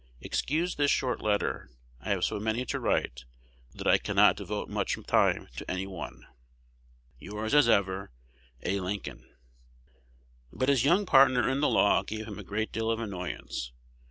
Excuse 0.19 0.77
this 0.77 0.89
short 0.89 1.21
letter. 1.21 1.69
I 1.99 2.09
have 2.09 2.25
so 2.25 2.39
many 2.39 2.65
to 2.65 2.79
write 2.79 3.23
that 3.75 3.85
I 3.85 3.99
cannot 3.99 4.35
devote 4.35 4.67
much 4.67 4.97
time 5.05 5.47
to 5.57 5.69
any 5.69 5.85
one. 5.85 6.25
Yours 7.19 7.53
as 7.53 7.69
ever, 7.69 8.11
A. 8.63 8.79
Lincoln. 8.79 9.31
But 10.51 10.69
his 10.69 10.83
young 10.85 11.05
partner 11.05 11.47
in 11.47 11.59
the 11.61 11.69
law 11.69 12.01
gave 12.01 12.25
him 12.27 12.39
a 12.39 12.43
great 12.43 12.71
deal 12.71 12.89
of 12.89 12.99
annoyance. 12.99 13.73